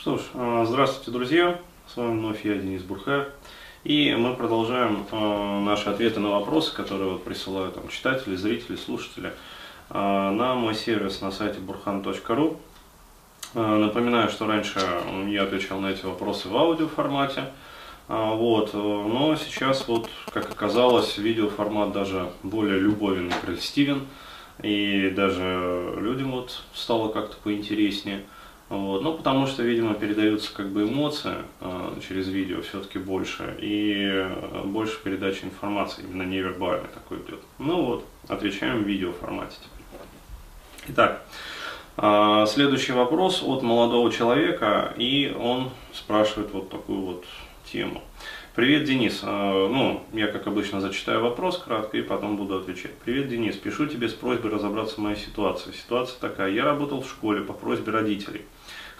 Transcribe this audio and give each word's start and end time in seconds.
Что 0.00 0.16
ж, 0.16 0.22
э, 0.32 0.64
здравствуйте, 0.66 1.10
друзья. 1.10 1.60
С 1.86 1.98
вами 1.98 2.12
вновь 2.12 2.42
я, 2.46 2.54
Денис 2.54 2.80
Бурхаев. 2.82 3.28
И 3.84 4.14
мы 4.14 4.34
продолжаем 4.34 5.04
э, 5.12 5.60
наши 5.60 5.90
ответы 5.90 6.20
на 6.20 6.30
вопросы, 6.30 6.74
которые 6.74 7.10
вот 7.10 7.22
присылают 7.22 7.74
там, 7.74 7.86
читатели, 7.88 8.34
зрители, 8.34 8.76
слушатели 8.76 9.34
э, 9.90 9.92
на 9.92 10.54
мой 10.54 10.74
сервис 10.74 11.20
на 11.20 11.30
сайте 11.30 11.58
burhan.ru. 11.58 12.56
Напоминаю, 13.52 14.30
что 14.30 14.46
раньше 14.46 14.80
я 15.28 15.42
отвечал 15.42 15.80
на 15.80 15.88
эти 15.88 16.06
вопросы 16.06 16.48
в 16.48 16.56
аудиоформате. 16.56 17.52
Вот. 18.08 18.72
Но 18.72 19.36
сейчас, 19.36 19.86
вот, 19.86 20.08
как 20.32 20.50
оказалось, 20.50 21.18
видеоформат 21.18 21.92
даже 21.92 22.30
более 22.42 22.78
любовен 22.78 23.28
и 23.28 23.44
прелестивен. 23.44 24.06
И 24.62 25.10
даже 25.10 25.94
людям 26.00 26.30
вот 26.30 26.62
стало 26.72 27.12
как-то 27.12 27.36
поинтереснее. 27.42 28.24
Вот. 28.70 29.02
Ну, 29.02 29.14
потому 29.14 29.48
что, 29.48 29.64
видимо, 29.64 29.94
передаются 29.94 30.54
как 30.54 30.68
бы 30.68 30.84
эмоции 30.84 31.34
э, 31.60 31.94
через 32.06 32.28
видео 32.28 32.62
все-таки 32.62 33.00
больше, 33.00 33.56
и 33.60 34.04
э, 34.06 34.62
больше 34.64 35.02
передачи 35.02 35.44
информации, 35.44 36.04
именно 36.04 36.22
невербальной 36.22 36.88
такой 36.94 37.18
идет. 37.18 37.40
Ну 37.58 37.84
вот, 37.84 38.04
отвечаем 38.28 38.84
в 38.84 38.86
видео 38.86 39.12
формате. 39.12 39.56
Итак, 40.86 41.24
э, 41.96 42.46
следующий 42.46 42.92
вопрос 42.92 43.42
от 43.42 43.64
молодого 43.64 44.12
человека, 44.12 44.94
и 44.96 45.36
он 45.36 45.70
спрашивает 45.92 46.52
вот 46.52 46.70
такую 46.70 47.00
вот 47.00 47.24
тему. 47.64 48.02
Привет, 48.54 48.84
Денис. 48.84 49.20
Э, 49.24 49.68
ну, 49.68 50.04
я, 50.12 50.28
как 50.28 50.46
обычно, 50.46 50.80
зачитаю 50.80 51.22
вопрос 51.22 51.58
кратко 51.58 51.96
и 51.96 52.02
потом 52.02 52.36
буду 52.36 52.56
отвечать. 52.56 52.94
Привет, 53.04 53.28
Денис. 53.28 53.56
Пишу 53.56 53.86
тебе 53.86 54.08
с 54.08 54.12
просьбой 54.12 54.52
разобраться 54.52 54.94
в 54.94 54.98
моей 54.98 55.16
ситуации. 55.16 55.72
Ситуация 55.72 56.20
такая. 56.20 56.52
Я 56.52 56.64
работал 56.64 57.00
в 57.00 57.08
школе 57.08 57.40
по 57.42 57.52
просьбе 57.52 57.90
родителей. 57.90 58.42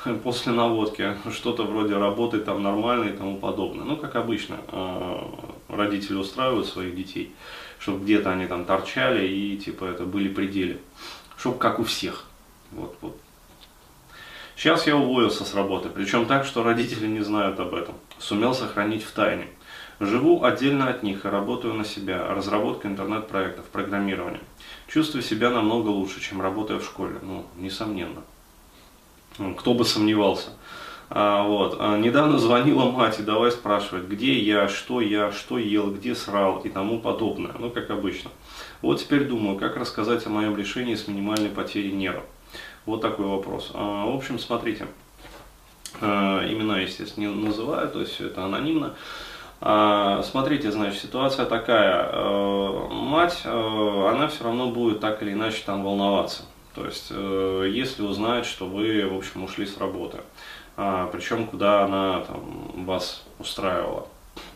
После 0.24 0.52
наводки 0.52 1.16
что-то 1.32 1.64
вроде 1.64 1.96
работы 1.96 2.38
там 2.40 2.62
нормально 2.62 3.04
и 3.10 3.16
тому 3.16 3.38
подобное. 3.38 3.84
Ну, 3.84 3.96
как 3.96 4.16
обычно, 4.16 4.58
э, 4.68 5.22
родители 5.68 6.16
устраивают 6.16 6.66
своих 6.66 6.94
детей, 6.94 7.34
чтобы 7.78 8.04
где-то 8.04 8.32
они 8.32 8.46
там 8.46 8.64
торчали 8.64 9.26
и 9.26 9.56
типа 9.56 9.84
это 9.84 10.04
были 10.04 10.28
пределы. 10.28 10.78
Чтобы 11.36 11.58
как 11.58 11.78
у 11.78 11.84
всех. 11.84 12.26
Вот, 12.72 12.96
вот 13.00 13.18
Сейчас 14.56 14.86
я 14.86 14.94
уволился 14.94 15.46
с 15.46 15.54
работы, 15.54 15.88
причем 15.88 16.26
так, 16.26 16.44
что 16.44 16.62
родители 16.62 17.06
не 17.06 17.20
знают 17.20 17.58
об 17.60 17.74
этом. 17.74 17.94
Сумел 18.18 18.52
сохранить 18.52 19.02
в 19.02 19.10
тайне. 19.12 19.48
Живу 20.00 20.44
отдельно 20.44 20.90
от 20.90 21.02
них 21.02 21.24
и 21.24 21.28
работаю 21.28 21.72
на 21.72 21.84
себя. 21.86 22.26
Разработка 22.28 22.86
интернет-проектов, 22.86 23.64
программирование. 23.66 24.42
Чувствую 24.86 25.22
себя 25.22 25.48
намного 25.48 25.88
лучше, 25.88 26.20
чем 26.20 26.42
работая 26.42 26.78
в 26.78 26.84
школе. 26.84 27.16
Ну, 27.22 27.46
несомненно. 27.56 28.22
Ну, 29.40 29.54
кто 29.54 29.72
бы 29.72 29.86
сомневался. 29.86 30.50
А, 31.08 31.42
вот. 31.42 31.78
А, 31.80 31.96
недавно 31.96 32.38
звонила 32.38 32.90
мать 32.90 33.18
и 33.18 33.22
давай 33.22 33.50
спрашивать, 33.50 34.04
где 34.04 34.38
я, 34.38 34.68
что 34.68 35.00
я, 35.00 35.32
что 35.32 35.56
ел, 35.56 35.90
где 35.90 36.14
срал 36.14 36.58
и 36.58 36.68
тому 36.68 37.00
подобное. 37.00 37.52
Ну, 37.58 37.70
как 37.70 37.90
обычно. 37.90 38.30
Вот 38.82 39.00
теперь 39.00 39.24
думаю, 39.24 39.58
как 39.58 39.78
рассказать 39.78 40.26
о 40.26 40.30
моем 40.30 40.56
решении 40.58 40.94
с 40.94 41.08
минимальной 41.08 41.48
потерей 41.48 41.92
нервов. 41.92 42.24
Вот 42.84 43.00
такой 43.00 43.24
вопрос. 43.24 43.70
А, 43.72 44.04
в 44.04 44.14
общем, 44.14 44.38
смотрите, 44.38 44.86
а, 46.02 46.46
имена, 46.46 46.80
естественно, 46.80 47.24
не 47.24 47.46
называю, 47.46 47.88
то 47.88 48.00
есть 48.00 48.12
все 48.12 48.26
это 48.26 48.44
анонимно. 48.44 48.94
А, 49.62 50.22
смотрите, 50.22 50.70
значит, 50.70 51.00
ситуация 51.00 51.46
такая. 51.46 52.12
Мать, 52.90 53.40
она 53.46 54.28
все 54.28 54.44
равно 54.44 54.70
будет 54.70 55.00
так 55.00 55.22
или 55.22 55.32
иначе 55.32 55.62
там 55.64 55.82
волноваться. 55.82 56.42
То 56.74 56.86
есть, 56.86 57.08
э, 57.10 57.70
если 57.72 58.02
узнает, 58.02 58.46
что 58.46 58.66
вы, 58.66 59.06
в 59.06 59.16
общем, 59.16 59.44
ушли 59.44 59.66
с 59.66 59.78
работы, 59.78 60.18
причем 60.76 61.46
куда 61.46 61.84
она 61.84 62.20
там, 62.20 62.86
вас 62.86 63.22
устраивала. 63.38 64.06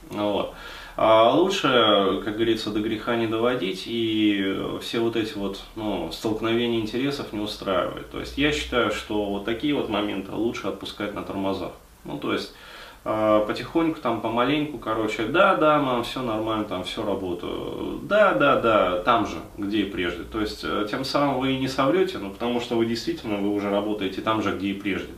Вот. 0.09 0.55
А 0.97 1.31
лучше, 1.33 2.23
как 2.25 2.37
говорится, 2.37 2.71
до 2.71 2.81
греха 2.81 3.17
не 3.17 3.27
доводить 3.27 3.83
и 3.87 4.57
все 4.81 5.01
вот 5.01 5.17
эти 5.17 5.35
вот 5.35 5.61
ну, 5.75 6.11
столкновения 6.13 6.81
интересов 6.81 7.33
не 7.33 7.41
устраивать. 7.41 8.11
То 8.11 8.21
есть 8.21 8.39
я 8.39 8.53
считаю, 8.53 8.93
что 8.93 9.25
вот 9.25 9.45
такие 9.45 9.75
вот 9.75 9.89
моменты 9.89 10.33
лучше 10.33 10.69
отпускать 10.69 11.13
на 11.13 11.23
тормозах. 11.23 11.73
Ну, 12.05 12.19
то 12.19 12.33
есть 12.33 12.53
а, 12.53 12.74
потихоньку, 13.05 14.01
там, 14.01 14.23
помаленьку, 14.23 14.79
короче, 14.79 15.25
да, 15.27 15.57
да, 15.57 15.79
мам, 15.79 16.05
все 16.05 16.23
нормально, 16.23 16.65
там, 16.65 16.85
все 16.85 17.05
работаю, 17.05 18.01
да, 18.03 18.33
да, 18.33 18.59
да, 18.59 19.03
там 19.03 19.27
же, 19.27 19.37
где 19.59 19.83
и 19.83 19.91
прежде. 19.91 20.23
То 20.23 20.41
есть, 20.41 20.61
э, 20.65 20.87
тем 20.91 21.05
самым 21.05 21.39
вы 21.39 21.53
и 21.53 21.59
не 21.59 21.69
соврете, 21.69 22.17
ну, 22.17 22.31
потому 22.31 22.61
что 22.61 22.77
вы 22.77 22.87
действительно, 22.87 23.37
вы 23.37 23.51
уже 23.51 23.69
работаете 23.69 24.23
там 24.23 24.43
же, 24.43 24.57
где 24.57 24.69
и 24.69 24.73
прежде. 24.73 25.13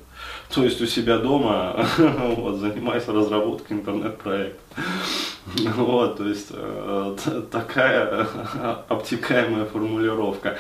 То 0.53 0.65
есть, 0.65 0.81
у 0.81 0.87
себя 0.87 1.19
дома, 1.19 1.77
вот, 1.99 2.57
занимаясь 2.57 3.07
разработкой 3.07 3.77
интернет-проекта. 3.77 4.61
Вот, 5.77 6.17
то 6.17 6.29
есть 6.29 6.49
э, 6.51 7.17
такая 7.53 8.27
обтекаемая 8.89 9.65
формулировка. 9.65 10.59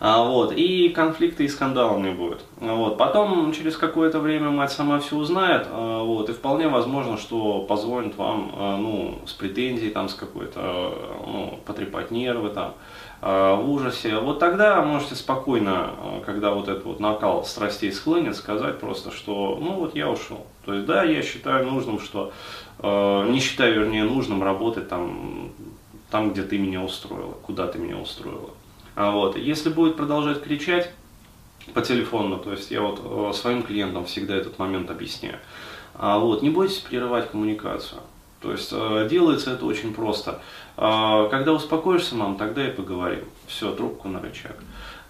А, 0.00 0.22
вот, 0.22 0.52
и 0.52 0.90
конфликты 0.90 1.44
и 1.44 1.48
скандалов 1.48 2.00
не 2.00 2.10
будет. 2.10 2.44
Вот, 2.60 2.96
потом 2.98 3.52
через 3.52 3.76
какое-то 3.76 4.20
время 4.20 4.50
мать 4.50 4.70
сама 4.70 5.00
все 5.00 5.16
узнает, 5.16 5.66
а, 5.70 6.04
вот, 6.04 6.30
и 6.30 6.32
вполне 6.32 6.68
возможно, 6.68 7.16
что 7.16 7.62
позвонит 7.62 8.16
вам 8.16 8.52
а, 8.54 8.76
ну, 8.76 9.18
с 9.26 9.32
претензией, 9.32 9.90
там, 9.90 10.08
с 10.08 10.14
какой-то, 10.14 10.94
ну, 11.26 11.58
потрепать 11.66 12.12
нервы, 12.12 12.50
там, 12.50 12.74
а, 13.20 13.56
в 13.56 13.68
ужасе. 13.68 14.18
Вот 14.18 14.38
тогда 14.38 14.80
можете 14.82 15.16
спокойно, 15.16 15.90
а, 15.98 16.22
когда 16.24 16.52
вот 16.52 16.68
этот 16.68 16.84
вот 16.84 17.00
накал 17.00 17.44
страстей 17.44 17.90
схлынет, 17.90 18.36
сказать 18.36 18.78
просто, 18.78 19.10
что 19.10 19.58
ну 19.60 19.72
вот 19.72 19.96
я 19.96 20.08
ушел. 20.08 20.46
То 20.64 20.74
есть 20.74 20.86
да, 20.86 21.02
я 21.02 21.22
считаю 21.22 21.66
нужным, 21.66 21.98
что 22.00 22.32
не 22.80 23.40
считаю, 23.40 23.80
вернее, 23.80 24.04
нужным 24.04 24.40
работать 24.40 24.88
там, 24.88 25.50
там, 26.12 26.30
где 26.30 26.44
ты 26.44 26.58
меня 26.58 26.80
устроила, 26.80 27.32
куда 27.42 27.66
ты 27.66 27.80
меня 27.80 27.96
устроила. 27.96 28.50
А 28.98 29.12
вот, 29.12 29.36
если 29.36 29.68
будет 29.68 29.96
продолжать 29.96 30.42
кричать 30.42 30.90
по 31.72 31.82
телефону, 31.82 32.36
то 32.36 32.50
есть 32.50 32.72
я 32.72 32.80
вот 32.80 33.00
э, 33.00 33.32
своим 33.32 33.62
клиентам 33.62 34.06
всегда 34.06 34.34
этот 34.34 34.58
момент 34.58 34.90
объясняю. 34.90 35.38
А 35.94 36.18
вот, 36.18 36.42
не 36.42 36.50
бойтесь 36.50 36.78
прерывать 36.78 37.30
коммуникацию. 37.30 38.00
То 38.40 38.50
есть 38.50 38.70
э, 38.72 39.06
делается 39.08 39.52
это 39.52 39.66
очень 39.66 39.94
просто. 39.94 40.40
Э, 40.76 41.28
когда 41.30 41.52
успокоишься, 41.52 42.16
мам, 42.16 42.36
тогда 42.36 42.66
и 42.66 42.72
поговорим. 42.72 43.20
Все, 43.46 43.72
трубку 43.72 44.08
на 44.08 44.20
рычаг. 44.20 44.56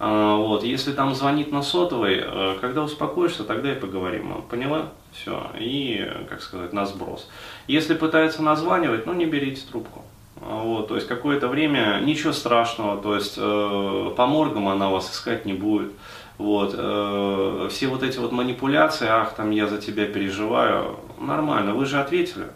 Э, 0.00 0.36
вот, 0.36 0.64
если 0.64 0.92
там 0.92 1.14
звонит 1.14 1.50
на 1.50 1.62
сотовый, 1.62 2.22
когда 2.60 2.82
успокоишься, 2.82 3.44
тогда 3.44 3.72
и 3.72 3.80
поговорим, 3.80 4.26
мам. 4.26 4.42
Поняла? 4.42 4.92
Все. 5.12 5.50
И, 5.58 6.06
как 6.28 6.42
сказать, 6.42 6.74
на 6.74 6.84
сброс. 6.84 7.26
Если 7.66 7.94
пытается 7.94 8.42
названивать, 8.42 9.06
ну 9.06 9.14
не 9.14 9.24
берите 9.24 9.62
трубку. 9.66 10.04
Вот, 10.48 10.88
то 10.88 10.94
есть 10.94 11.06
какое-то 11.06 11.46
время 11.46 12.00
ничего 12.02 12.32
страшного, 12.32 12.96
то 12.96 13.14
есть 13.14 13.34
э, 13.36 14.12
по 14.16 14.26
моргам 14.26 14.68
она 14.68 14.88
вас 14.88 15.12
искать 15.12 15.44
не 15.44 15.52
будет. 15.52 15.92
Вот, 16.38 16.74
э, 16.74 17.68
все 17.70 17.88
вот 17.88 18.02
эти 18.02 18.16
вот 18.16 18.32
манипуляции, 18.32 19.06
ах, 19.10 19.34
там 19.34 19.50
я 19.50 19.66
за 19.66 19.76
тебя 19.76 20.06
переживаю, 20.06 20.96
нормально, 21.20 21.74
вы 21.74 21.84
же 21.84 22.00
ответили. 22.00 22.46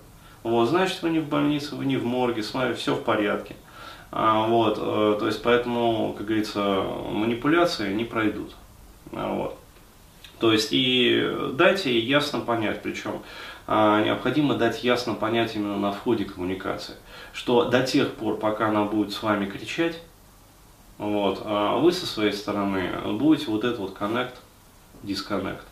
Вот, 0.42 0.70
значит, 0.70 1.03
вы 1.03 1.10
не 1.10 1.19
в 1.19 1.28
больнице, 1.28 1.76
вы 1.76 1.84
не 1.84 1.98
в 1.98 2.06
морге, 2.06 2.42
с 2.42 2.54
вами 2.54 2.72
все 2.72 2.94
в 2.94 3.03
порядке. 3.03 3.56
А, 4.10 4.47
вот, 4.47 4.78
э, 4.80 5.16
то 5.19 5.26
есть, 5.26 5.42
поэтому, 5.42 6.14
как 6.16 6.26
говорится, 6.26 6.84
манипуляции 7.10 7.92
не 7.92 8.04
пройдут. 8.04 8.54
А, 9.12 9.34
вот. 9.34 9.59
То 10.42 10.53
есть, 10.53 10.70
и 10.72 11.25
дайте 11.53 11.97
ясно 12.00 12.41
понять, 12.41 12.82
причем 12.82 13.22
а, 13.69 14.03
необходимо 14.03 14.56
дать 14.56 14.82
ясно 14.82 15.14
понять 15.14 15.54
именно 15.54 15.78
на 15.78 15.92
входе 15.92 16.25
коммуникации, 16.25 16.94
что 17.32 17.66
до 17.66 17.84
тех 17.84 18.10
пор, 18.14 18.38
пока 18.38 18.66
она 18.66 18.82
будет 18.82 19.12
с 19.12 19.22
вами 19.22 19.47
кричать, 19.47 20.03
вот, 20.98 21.42
а 21.44 21.78
вы 21.78 21.92
со 21.92 22.06
своей 22.06 22.32
стороны 22.32 22.91
будете 23.12 23.53
вот 23.53 23.62
этот 23.62 23.78
вот 23.78 23.92
коннект, 23.92 24.41
дисконнект. 25.04 25.64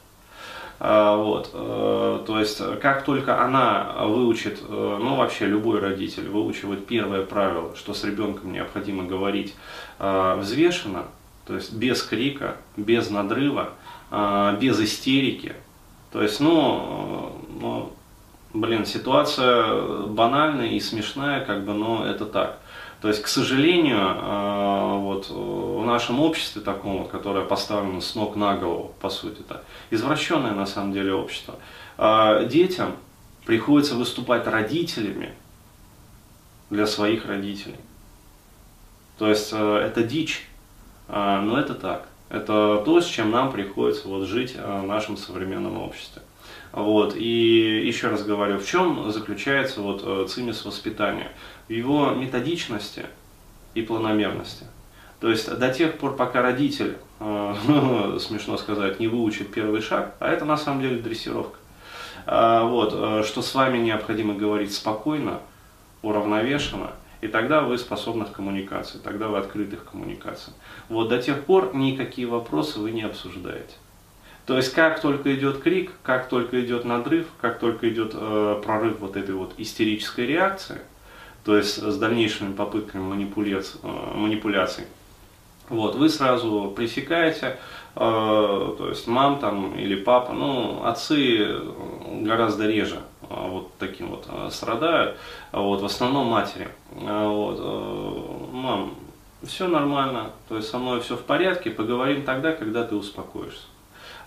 А, 0.78 1.16
вот, 1.16 1.50
э, 1.52 2.22
то 2.24 2.38
есть, 2.38 2.62
как 2.80 3.04
только 3.04 3.42
она 3.42 3.92
выучит, 4.04 4.60
э, 4.62 4.98
ну 5.00 5.16
вообще 5.16 5.46
любой 5.46 5.80
родитель 5.80 6.28
выучивает 6.28 6.86
первое 6.86 7.26
правило, 7.26 7.74
что 7.74 7.92
с 7.92 8.04
ребенком 8.04 8.52
необходимо 8.52 9.02
говорить 9.02 9.56
взвешенно, 9.98 11.06
то 11.50 11.56
есть 11.56 11.72
без 11.72 12.00
крика, 12.04 12.58
без 12.76 13.10
надрыва, 13.10 13.70
без 14.60 14.78
истерики. 14.78 15.56
То 16.12 16.22
есть, 16.22 16.38
ну, 16.38 17.44
ну, 17.60 17.92
блин, 18.54 18.86
ситуация 18.86 20.06
банальная 20.06 20.68
и 20.68 20.78
смешная, 20.78 21.44
как 21.44 21.64
бы, 21.64 21.74
но 21.74 22.06
это 22.06 22.24
так. 22.24 22.60
То 23.00 23.08
есть, 23.08 23.20
к 23.20 23.26
сожалению, 23.26 23.98
э, 23.98 24.98
вот 24.98 25.28
в 25.28 25.84
нашем 25.84 26.20
обществе 26.20 26.62
таком, 26.62 26.98
вот, 26.98 27.08
которое 27.10 27.44
поставлено 27.44 28.00
с 28.00 28.14
ног 28.14 28.36
на 28.36 28.56
голову, 28.56 28.94
по 29.00 29.10
сути, 29.10 29.40
это 29.40 29.64
извращенное 29.90 30.52
на 30.52 30.66
самом 30.66 30.92
деле 30.92 31.14
общество, 31.14 31.56
э, 31.98 32.46
детям 32.48 32.94
приходится 33.44 33.96
выступать 33.96 34.46
родителями 34.46 35.34
для 36.70 36.86
своих 36.86 37.26
родителей. 37.26 37.80
То 39.18 39.28
есть 39.28 39.50
э, 39.52 39.76
это 39.78 40.04
дичь, 40.04 40.46
но 41.10 41.58
это 41.58 41.74
так. 41.74 42.06
Это 42.28 42.82
то, 42.84 43.00
с 43.00 43.06
чем 43.06 43.30
нам 43.30 43.50
приходится 43.50 44.06
вот 44.08 44.26
жить 44.26 44.54
в 44.54 44.82
нашем 44.86 45.16
современном 45.16 45.78
обществе. 45.78 46.22
Вот. 46.72 47.16
И 47.16 47.86
еще 47.86 48.08
раз 48.08 48.22
говорю, 48.22 48.58
в 48.58 48.66
чем 48.66 49.10
заключается 49.10 49.80
вот 49.80 50.02
э, 50.04 50.26
цимис 50.28 50.64
воспитания? 50.64 51.32
В 51.68 51.72
его 51.72 52.10
методичности 52.10 53.06
и 53.74 53.82
планомерности. 53.82 54.64
То 55.20 55.30
есть 55.30 55.52
до 55.58 55.72
тех 55.72 55.98
пор, 55.98 56.16
пока 56.16 56.42
родитель, 56.42 56.96
э, 57.18 58.18
смешно 58.20 58.56
сказать, 58.56 59.00
не 59.00 59.08
выучит 59.08 59.52
первый 59.52 59.82
шаг, 59.82 60.14
а 60.20 60.28
это 60.28 60.44
на 60.44 60.56
самом 60.56 60.82
деле 60.82 60.98
дрессировка, 60.98 61.58
э, 62.26 62.60
вот, 62.62 62.92
э, 62.94 63.24
что 63.26 63.42
с 63.42 63.54
вами 63.54 63.78
необходимо 63.78 64.34
говорить 64.34 64.72
спокойно, 64.72 65.40
уравновешенно, 66.02 66.92
и 67.20 67.28
тогда 67.28 67.62
вы 67.62 67.78
способны 67.78 68.24
к 68.24 68.32
коммуникации, 68.32 68.98
тогда 68.98 69.28
вы 69.28 69.38
открыты 69.38 69.76
к 69.76 69.90
коммуникации. 69.90 70.52
Вот 70.88 71.08
до 71.08 71.20
тех 71.20 71.44
пор 71.44 71.74
никакие 71.74 72.26
вопросы 72.26 72.78
вы 72.78 72.90
не 72.90 73.02
обсуждаете. 73.02 73.74
То 74.46 74.56
есть 74.56 74.72
как 74.72 75.00
только 75.00 75.34
идет 75.34 75.62
крик, 75.62 75.92
как 76.02 76.28
только 76.28 76.60
идет 76.64 76.84
надрыв, 76.84 77.26
как 77.40 77.58
только 77.58 77.88
идет 77.88 78.12
э, 78.14 78.62
прорыв 78.64 78.98
вот 79.00 79.16
этой 79.16 79.34
вот 79.34 79.54
истерической 79.58 80.26
реакции, 80.26 80.80
то 81.44 81.56
есть 81.56 81.76
с 81.76 81.98
дальнейшими 81.98 82.52
попытками 82.54 83.02
манипуляций, 83.02 83.80
э, 83.82 84.12
манипуляций 84.16 84.84
вот, 85.70 85.94
вы 85.94 86.08
сразу 86.08 86.72
пресекаете, 86.76 87.56
э, 87.94 87.98
то 87.98 88.86
есть 88.88 89.06
мам 89.06 89.38
там 89.38 89.78
или 89.78 89.94
папа, 89.94 90.32
ну, 90.32 90.84
отцы 90.84 91.46
гораздо 92.22 92.66
реже 92.66 92.96
э, 92.96 93.09
вот 93.30 93.70
таким 93.78 94.08
вот 94.08 94.26
э, 94.28 94.48
страдают, 94.50 95.16
вот, 95.52 95.80
в 95.80 95.84
основном 95.84 96.26
матери. 96.26 96.68
Вот, 96.90 97.58
э, 97.58 98.46
мам, 98.52 98.94
все 99.42 99.68
нормально, 99.68 100.32
то 100.48 100.56
есть 100.56 100.68
со 100.68 100.78
мной 100.78 101.00
все 101.00 101.16
в 101.16 101.22
порядке, 101.22 101.70
поговорим 101.70 102.24
тогда, 102.24 102.52
когда 102.52 102.84
ты 102.84 102.94
успокоишься. 102.94 103.62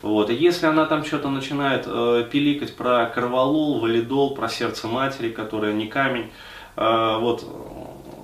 Вот. 0.02 0.30
И 0.30 0.34
если 0.34 0.66
она 0.66 0.86
там 0.86 1.06
что-то 1.06 1.30
начинает 1.30 1.86
э, 1.88 2.28
пиликать 2.30 2.76
про 2.76 3.06
корвалол, 3.06 3.80
валидол, 3.80 4.36
про 4.36 4.50
сердце 4.50 4.88
матери, 4.88 5.30
которое 5.30 5.74
не 5.74 5.88
камень, 5.88 6.30
э, 6.76 7.18
вот, 7.20 7.46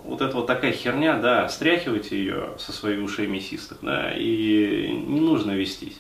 вот 0.04 0.22
это 0.22 0.36
вот 0.36 0.46
такая 0.46 0.74
херня, 0.74 1.18
да, 1.18 1.48
стряхивайте 1.48 2.18
ее 2.18 2.50
со 2.58 2.74
своих 2.74 3.02
ушей 3.02 3.28
мясистых, 3.28 3.78
да, 3.82 4.12
и 4.14 4.92
не 4.92 5.22
нужно 5.22 5.52
вестись. 5.52 6.00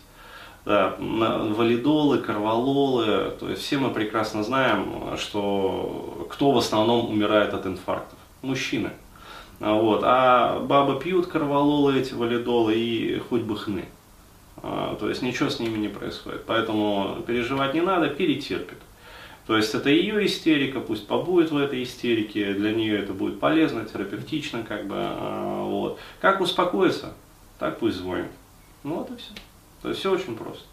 Да, 0.65 0.95
валидолы, 0.99 2.19
корвалолы, 2.19 3.31
то 3.39 3.49
есть 3.49 3.63
все 3.63 3.77
мы 3.77 3.89
прекрасно 3.91 4.43
знаем, 4.43 5.17
что 5.17 6.27
кто 6.29 6.51
в 6.51 6.57
основном 6.57 7.09
умирает 7.09 7.53
от 7.53 7.65
инфарктов? 7.65 8.19
Мужчины. 8.41 8.91
Вот. 9.59 10.01
А 10.03 10.59
бабы 10.59 10.99
пьют 10.99 11.27
корвалолы, 11.27 11.99
эти 11.99 12.13
валидолы 12.13 12.75
и 12.75 13.19
хоть 13.19 13.41
бы 13.41 13.57
хны. 13.57 13.85
А, 14.61 14.95
то 14.95 15.09
есть 15.09 15.21
ничего 15.21 15.49
с 15.49 15.59
ними 15.59 15.77
не 15.77 15.87
происходит. 15.87 16.43
Поэтому 16.45 17.23
переживать 17.25 17.73
не 17.73 17.81
надо, 17.81 18.09
перетерпит. 18.09 18.77
То 19.47 19.57
есть 19.57 19.73
это 19.73 19.89
ее 19.89 20.25
истерика, 20.25 20.79
пусть 20.79 21.07
побудет 21.07 21.51
в 21.51 21.57
этой 21.57 21.81
истерике, 21.83 22.53
для 22.53 22.71
нее 22.71 22.99
это 22.99 23.13
будет 23.13 23.39
полезно, 23.39 23.83
терапевтично, 23.83 24.63
как 24.63 24.85
бы, 24.85 24.95
а, 24.97 25.63
вот. 25.63 25.99
Как 26.21 26.39
успокоиться, 26.39 27.13
так 27.57 27.79
пусть 27.79 27.97
звонит. 27.97 28.31
Ну 28.83 28.95
вот 28.95 29.11
и 29.11 29.15
все. 29.17 29.31
То 29.81 29.89
есть 29.89 29.99
все 29.99 30.11
очень 30.11 30.35
просто. 30.35 30.65